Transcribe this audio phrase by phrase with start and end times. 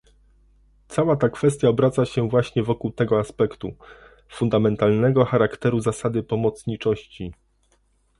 [0.87, 3.71] Cała ta kwestia obraca się właśnie wokół tego aspektu-
[4.37, 7.31] fundamentalnego charakteru zasady pomocniczości